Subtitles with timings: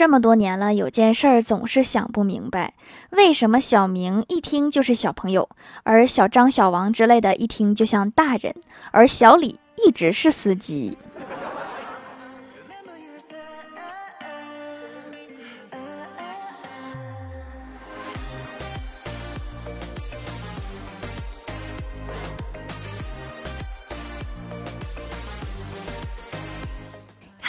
[0.00, 2.72] 这么多年了，有件事儿总是想不明白，
[3.10, 5.50] 为什么小明一听就是小朋友，
[5.82, 8.54] 而小张、小王之类的一听就像大人，
[8.92, 10.96] 而小李一直是司机。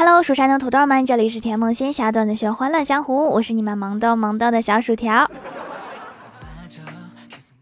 [0.04, 5.30] Hello，蜀山的土豆们，这里是甜梦仙侠段子秀欢乐江湖，我是你们萌豆萌豆的小薯条。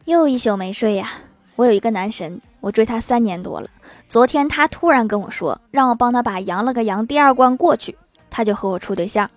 [0.06, 1.12] 又一宿没睡呀！
[1.58, 3.68] 我有一个男神，我追他三年多了。
[4.08, 7.98] 昨天他突然跟我说，让我帮他把羊了个羊第二关过去，
[8.30, 9.30] 他就和我处对象。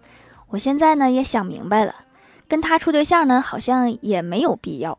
[0.51, 1.93] 我现在呢也想明白了，
[2.47, 4.97] 跟他处对象呢好像也没有必要。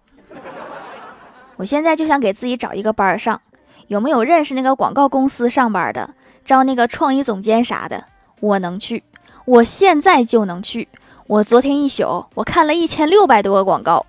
[1.55, 3.39] 我现在就想给自己找一个班上，
[3.87, 6.13] 有没有认识那个广告公司上班的？
[6.45, 8.05] 招那个创意总监啥的，
[8.39, 9.03] 我能去，
[9.45, 10.87] 我现在就能去。
[11.27, 14.05] 我昨天一宿，我看了一千六百多个广告，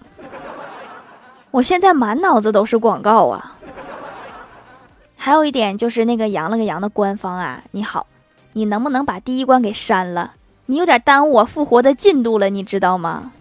[1.52, 3.56] 我现在满脑子都是广告啊。
[5.16, 8.06] 还有一点就是那个羊了个羊的官方啊，你好，
[8.52, 10.34] 你能不能把第一关给删了？
[10.66, 13.32] 你有点耽误我复活的进度了，你知道吗？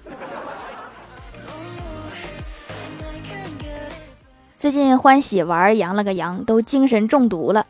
[4.57, 7.65] 最近欢喜玩羊了个羊都精神中毒了。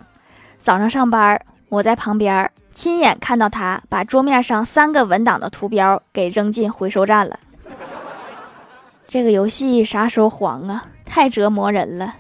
[0.63, 7.37] 早上上班，我在旁边亲眼看到他把桌面上三个文档的图标给扔进回收站了。
[9.05, 10.85] 这个游戏啥时候黄啊？
[11.05, 12.15] 太折磨人了。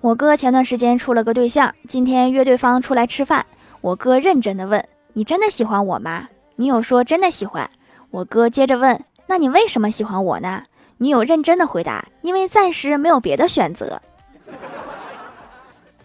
[0.00, 3.44] 我哥前段时间处了个对象，今天约对方出来吃饭。
[3.82, 4.82] 我哥认真的问
[5.12, 7.68] ：“你真的喜欢我吗？”女友说：“真的喜欢。”
[8.10, 10.62] 我哥接着问：“那你为什么喜欢我呢？”
[10.98, 14.00] 女友认真的回答：“因为暂时没有别的选择。”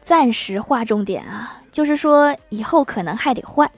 [0.04, 3.72] 暂时划重点啊，就是说以后可能还得换。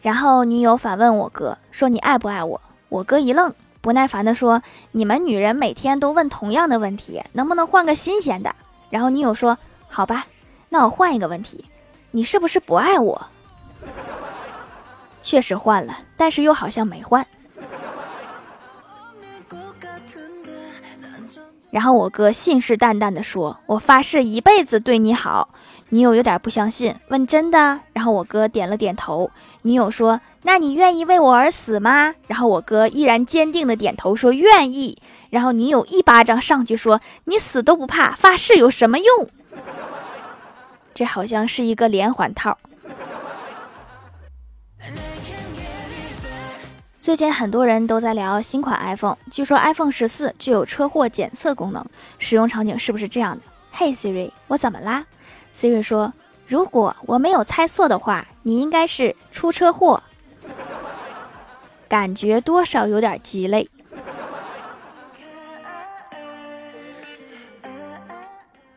[0.00, 4.60] 然后女友反问我哥说：“你爱不爱我？”我哥一愣，不耐烦的说
[4.90, 8.52] ：“你们女人每天都问同样的问题，能不能换个新鲜的？”
[8.90, 10.26] 然后女友说：“好吧，
[10.68, 11.64] 那我换一个问题，
[12.10, 13.26] 你是不是不爱我？”
[15.28, 17.26] 确实换了，但是又好像没换。
[21.70, 25.50] 然后我哥信誓旦旦地说：“我发誓一辈子对你好。”
[25.90, 29.30] 女友有点不相信，问：“真的？”然后我哥点了点头。
[29.60, 34.96] 女友说：“那你愿意为我而死吗？”然后我哥依然坚定的点头说：“愿意。”
[35.28, 39.28] 然后女友一巴掌上去说：“你死都不怕，发誓有什么用？”
[40.94, 42.56] 这好像是一个连环套。
[47.08, 51.82] 最近很多人都在聊新款 iPhone，据说 iPhone 十四具有车祸检测功能，
[52.18, 53.42] 使用场景是不是这样的？
[53.72, 55.06] 嘿 Siri，我怎么啦
[55.54, 56.12] ？Siri 说，
[56.46, 60.02] 如果我没有猜错的话，你应该是出车祸，
[61.88, 63.70] 感觉多少有点鸡肋。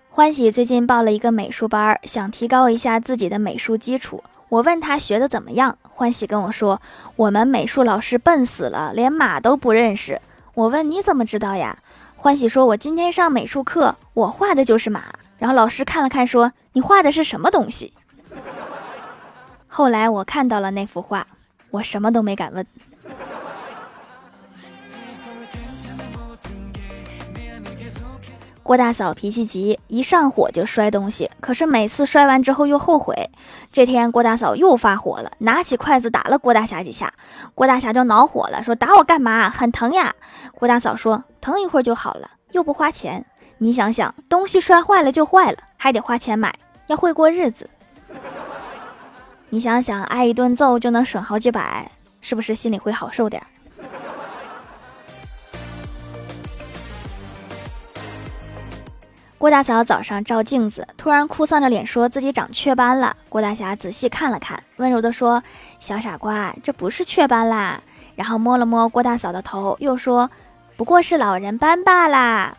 [0.10, 4.24] 欢喜最近报了一个美术班，想提高一下自己的美术基础。
[4.52, 6.82] 我问他学的怎么样，欢喜跟我说，
[7.16, 10.20] 我们美术老师笨死了，连马都不认识。
[10.56, 11.78] 我问你怎么知道呀？
[12.18, 15.04] 欢喜说，我今天上美术课，我画的就是马。
[15.38, 17.94] 然后老师看了看，说你画的是什么东西？
[19.68, 21.26] 后来我看到了那幅画，
[21.70, 22.66] 我什么都没敢问。
[28.72, 33.30] 郭大嫂脾气急，一上火就摔东西，可是每次摔完之后又后悔。
[33.70, 37.14] 这天郭大嫂又发火了，拿起筷子打了郭大侠几下。
[37.54, 39.50] 郭大侠就恼火了，说：“打我干嘛？
[39.50, 40.16] 很疼呀！”
[40.58, 43.26] 郭大嫂说：“疼一会儿就好了，又不花钱。
[43.58, 46.56] 你想想，东西摔坏了就坏了，还得花钱买，
[46.88, 47.70] 要会过日子。
[49.50, 53.44] 你想想，挨一顿揍就能省好几百，是不是心里会好受点？”
[59.42, 63.18] 郭大嫂早上照镜子，突然哭丧着脸说自己长雀斑了。
[63.28, 65.42] 郭大侠仔细看了看，温柔地说
[65.82, 67.82] ：“小傻瓜，这不是雀斑啦。”
[68.14, 70.30] 然后摸了摸郭大嫂的头，又说
[70.78, 72.56] ：“不过是老人斑罢啦。”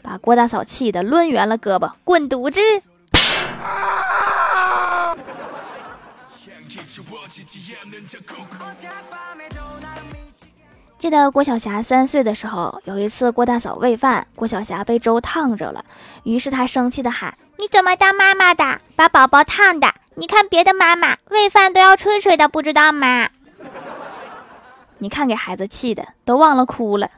[0.00, 2.58] 把郭大嫂气得抡圆了胳膊，滚犊子！
[11.00, 15.82] 记得郭晓霞三岁的时候，有一次郭大嫂喂饭，郭晓霞被粥烫着了，
[16.24, 19.90] 于是她生气的喊：“你怎么当妈妈的，把宝宝烫的？
[20.16, 23.30] 你看别的妈妈喂饭都要吹吹的，不知道吗？”
[24.98, 27.10] 你看给孩子气的都忘了哭了。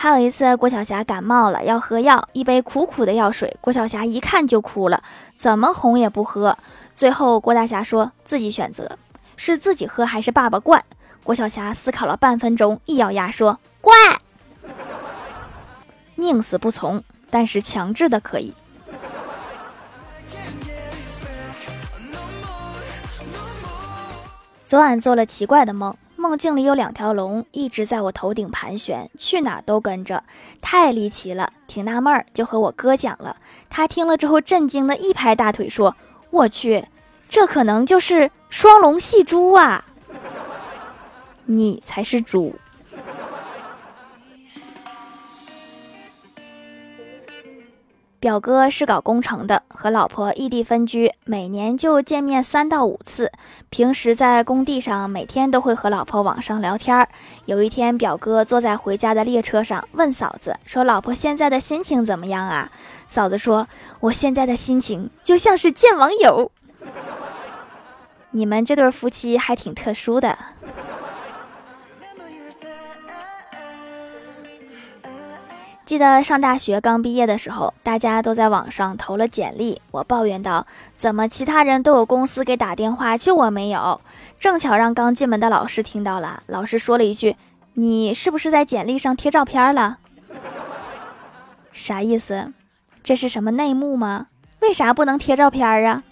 [0.00, 5.02] 还有一次，郭晓霞感冒了，要喝药，一杯苦苦的药水，郭晓霞一看就哭了，
[5.36, 6.56] 怎么哄也不喝。
[6.94, 8.96] 最后，郭大侠说自己选择，
[9.34, 10.84] 是自己喝还是爸爸灌。
[11.24, 13.98] 郭晓霞思考了半分钟，一咬牙说：“灌。
[16.14, 18.54] ”宁死不从，但是强制的可以。
[24.64, 30.24] 昨晚做了奇怪的梦，梦境里有两条龙一直在我头顶盘旋，去哪都跟着，
[30.60, 33.36] 太离奇了，挺纳闷儿，就和我哥讲了。
[33.70, 35.94] 他听了之后震惊的一拍大腿说
[36.30, 36.84] ：“我去，
[37.28, 39.84] 这可能就是双龙戏珠啊！
[41.44, 42.52] 你才是猪。”
[48.20, 53.30] 表哥是搞工程的，和老婆异地分居，每年就见面三到五次。
[53.70, 57.08] 平时在工地上，每天都会和老婆网上聊天。
[57.44, 62.68] 有一天，表哥坐在回家的列车上，问嫂子说：“老婆现在的心情怎么样啊？”
[63.06, 63.68] 嫂子说
[64.00, 66.50] ：“我现在的心情就像是见网友。”
[68.32, 70.36] 你们这对夫妻还挺特殊的。
[75.88, 79.80] 记得上大学刚毕业的时候，大家都在网上投了简历。
[79.90, 80.66] 我抱怨道
[80.98, 83.98] ：“怎么其他人都有公司给打电话，就我没有？”
[84.38, 87.36] 正巧让刚进门的老师听到了，老师说了一句
[87.72, 89.96] ：“你是不是在简历上贴照片了？”
[91.72, 92.52] 啥意思？
[93.02, 94.26] 这是什么内幕吗？
[94.60, 96.02] 为啥不能贴照片啊？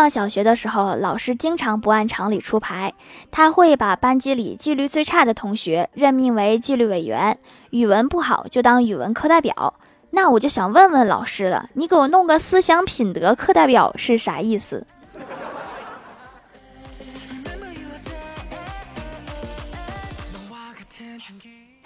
[0.00, 2.92] 上小学的时候，老师经常不按常理出牌。
[3.30, 7.38] 他会把班级里纪律最差的同学任命为纪律委员，
[7.70, 9.74] 语文不好就当语文课代表。
[10.10, 14.84] 那我就想问问老师了，你给我弄个思想品德课代表是啥意思？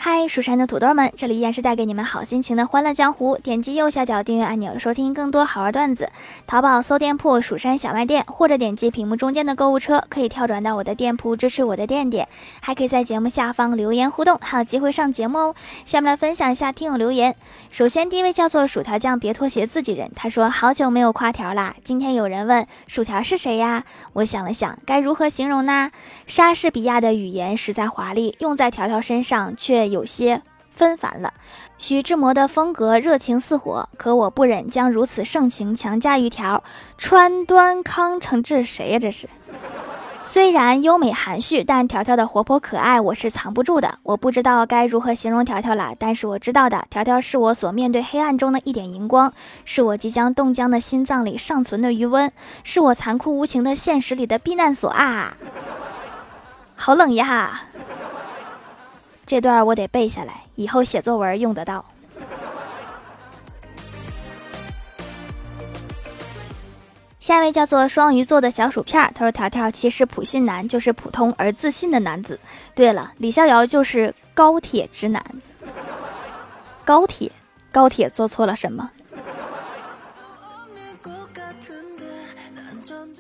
[0.00, 3.37] 嗨，蜀山的土豆们，这里依然是带给你们好心情的欢乐江湖。
[3.37, 6.09] 点击右下角订阅按钮，收听更多好玩段子。
[6.47, 12.29] 淘宝搜店铺“蜀山小卖店”，或者点击屏幕中间的购物车，可以跳转到我的店铺，支持我的店店。
[12.61, 15.55] 还可以在节目下方留言互动，还有机会上节目哦。
[15.85, 17.35] 下面分享一下听友留言。
[17.69, 20.09] 首先，第一位叫做薯条酱，别拖鞋自己人。
[20.15, 23.85] 他说：“好久没有夸条啦，今天有人问薯条是谁呀？
[24.12, 25.91] 我想了想，该如何形容呢？
[26.29, 31.32] 莎士比亚的语言实在华丽，用在条条身上却……”有些纷繁了。
[31.79, 36.62] 徐志摩的风格热情似火，可我不忍将如此盛情强加于条。
[36.96, 38.99] 川端康成，这是谁呀？
[38.99, 39.29] 这是。
[40.20, 44.00] 虽然优美含蓄，但条条的活泼可爱我是藏不住的。
[44.02, 49.32] 我不知道该如何形容条条了，但是我知道的，条条是我所面对黑暗中的一点荧光，
[49.64, 52.32] 是我即将冻僵的心脏里尚存的余温，
[52.64, 55.37] 是我残酷无情的现实里的避难所啊！
[56.75, 57.62] 好冷呀！
[59.28, 61.84] 这段我得背下来，以后写作文用得到。
[67.20, 72.40] 下一位叫做双鱼座的小薯片，他说：“条条其实普信男就是普通而自信的男子。
[72.75, 75.22] 对了，李逍遥就是高铁直男。
[76.86, 77.30] 高铁，
[77.70, 78.90] 高铁做错了什么？”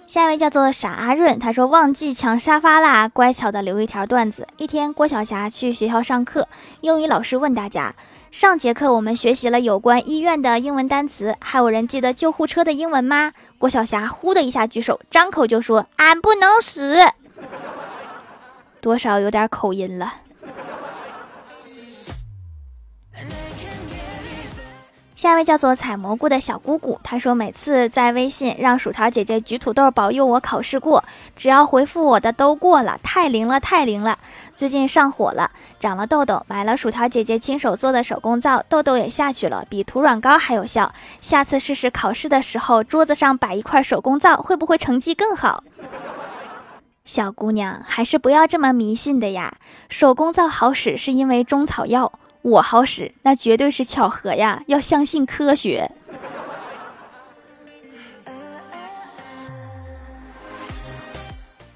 [0.08, 4.46] 下一位叫做傻阿润，他说忘记抢沙发啦，乖巧的留一条段子。
[4.56, 6.48] 一天，郭晓霞去学校上课，
[6.80, 7.94] 英语老师问大家：
[8.30, 13.34] 上节课我们学习了有关医院的英文单词，还有人记得救护车的英文吗？
[13.58, 16.96] 郭晓霞呼的一下举手，张口就说：俺不能死，
[18.80, 20.14] 多少有点口音了。
[25.18, 31.02] 下一位叫做采蘑菇的小姑姑，她说每次在微信让薯条姐姐举土豆保佑我考试过，
[31.34, 34.16] 只要回复我的都过了，太灵了，太灵了。
[34.54, 40.92] 最近上火了，长了痘痘，买了薯条姐姐亲手做的手工皂，痘痘也下去了，比涂软膏还有效。
[41.20, 45.64] 下次试试考试的时候，桌子上摆一块手工皂，会不会成绩更好？
[47.04, 49.56] 小姑娘还是不要这么迷信的呀，
[49.88, 52.12] 手工皂好使是因为中草药。
[52.48, 54.62] 我好使，那绝对是巧合呀！
[54.66, 55.90] 要相信科学。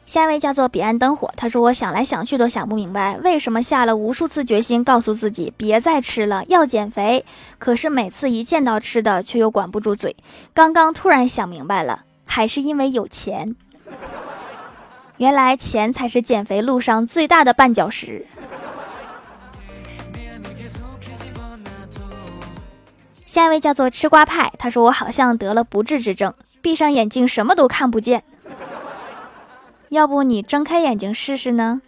[0.07, 7.25] 下一位叫做彼岸灯火，他说：“我想来想去都想不明白，为什么下了无数次决心告诉自己别再吃了，要减肥，
[7.59, 10.15] 可是每次一见到吃的却又管不住嘴。
[10.53, 13.57] 刚刚突然想明白了，还是因为有钱。
[15.17, 18.27] 原来钱才是减肥路上最大的绊脚石。”
[23.33, 28.23] 下一位叫做吃瓜派，他说我好像得了不治之症，闭上眼睛什么都看不见。
[29.89, 31.81] 要不你睁开眼睛试试呢？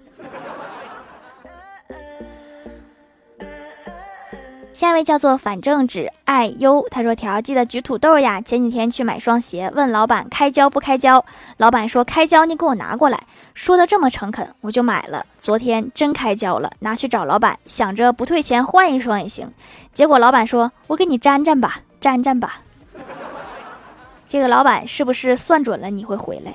[4.75, 8.41] 下一位叫做反正只爱优，他说：“条记得举土豆呀。
[8.41, 11.25] 前几天去买双鞋，问老板开胶不开胶，
[11.59, 13.21] 老板说开胶，你给我拿过来。
[13.55, 15.25] 说的这么诚恳，我就买了。
[15.39, 19.49] 昨天真开胶了，拿去找老板，想着不退钱换一双也行。
[19.93, 22.63] 结果老板说，我给你粘粘吧，粘粘吧。
[24.29, 26.53] 这个老板是不是算准了你会回来？”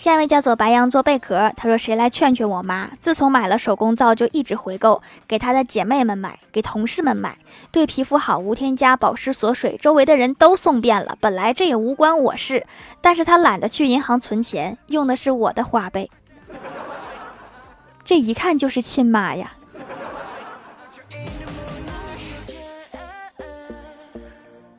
[0.00, 2.90] 下一位叫做白羊座贝壳，他说：“谁来劝劝我妈？
[3.00, 7.36] 自从买了手工皂就一直回购，给她的姐妹们买，给同事们买，
[7.70, 11.18] 对皮肤好，无添加，保湿锁水，周围的人都送遍了。
[11.20, 12.66] 本来这也无关我事，
[13.02, 16.08] 但是他懒得去银行存钱，用的是我的花呗，
[18.02, 19.52] 这一看就是亲妈呀。”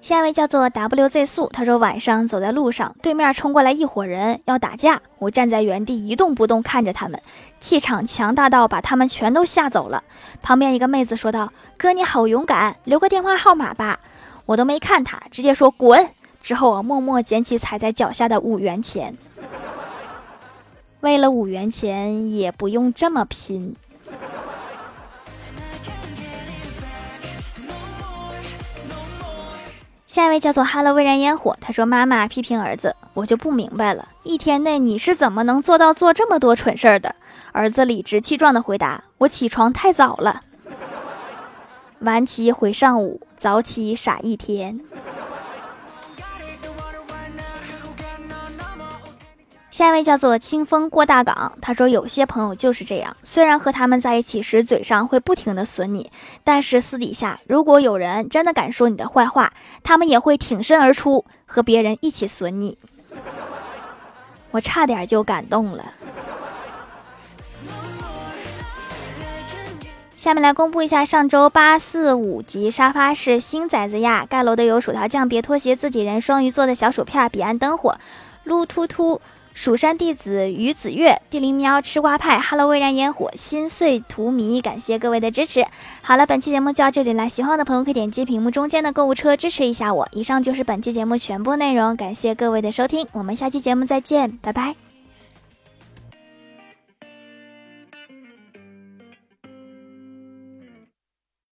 [0.01, 7.21] 下一位叫做 WZ 素，他说晚上走在路上，对面冲过来一伙人要打架，我站在原地一动不动看着他们，
[7.59, 10.03] 气场强大到把他们全都吓走了。
[10.41, 13.99] 旁边一个妹子说道：“哥你好勇敢，留个电话号码吧。”
[14.47, 16.09] 我都没看他，直接说滚。
[16.41, 19.15] 之后我默默捡起踩在脚下的五元钱，
[21.01, 23.75] 为了五元钱也不用这么拼。
[30.11, 31.55] 下一位叫做哈喽，微燃烟火。
[31.61, 37.15] 他说：“妈妈批评儿子，我就不明白了，一天内你是怎么能做到做这么多蠢事儿的？”
[37.53, 40.41] 儿子理直气壮的回答：“我起床太早了，
[41.99, 44.81] 晚起毁上午，早起傻一天。”
[49.71, 56.11] 下一位叫做清风过大港，他说有些朋友就是这样，虽然和他们在一起时嘴上会不停的损你，
[56.43, 62.77] 但是私底下如果有人真的敢说你的坏话，他们也会挺身而出和别人一起损你。
[64.51, 65.85] 我差点就感动了。
[70.17, 77.97] 下面来公布一下上周八四五级沙发是新崽子呀，盖楼的有薯条酱、别拖鞋、自己人、双鱼座的小薯片、彼岸灯火、
[78.43, 79.21] 撸突突。
[79.53, 85.65] 蜀山弟子于子月、地灵喵、吃瓜派、Hello 蔚然烟火、心碎荼蘼，感谢各位的支持。
[86.01, 90.07] 好了，本期节目就到这里了，喜欢的朋友可以点击屏幕中间的购物车支持一下我。
[90.13, 94.90] 以上就是本期节目全部内容，感谢各位的收听，我们下期节目再见，拜拜。